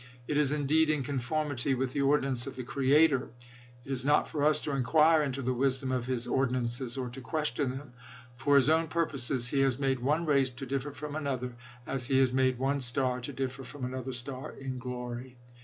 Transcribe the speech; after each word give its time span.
It 0.27 0.35
is, 0.35 0.51
indeed, 0.51 0.89
in 0.89 1.03
conformity 1.03 1.75
with 1.75 1.91
the 1.93 2.01
ordinance 2.01 2.47
of 2.47 2.55
the 2.55 2.63
Creator. 2.63 3.29
It 3.85 3.91
is 3.91 4.03
not 4.03 4.27
for 4.27 4.43
us 4.43 4.59
to 4.61 4.71
inquire 4.71 5.21
into 5.21 5.43
the 5.43 5.53
wisdom 5.53 5.91
of 5.91 6.07
his 6.07 6.25
ordi 6.25 6.53
nances, 6.53 6.97
or 6.99 7.07
to 7.09 7.21
question 7.21 7.69
them. 7.77 7.93
For 8.35 8.55
his 8.55 8.67
own 8.67 8.87
purposes 8.87 9.49
he 9.49 9.59
has 9.59 9.77
made 9.77 9.99
one 9.99 10.25
race 10.25 10.49
to 10.49 10.65
differ 10.65 10.89
from 10.89 11.15
another, 11.15 11.53
as 11.85 12.07
he 12.07 12.17
has 12.17 12.33
made" 12.33 12.57
one 12.57 12.79
star 12.79 13.21
to 13.21 13.31
differ 13.31 13.63
from 13.63 13.85
another 13.85 14.11
star 14.11 14.49
in 14.51 14.79
glory." 14.79 15.37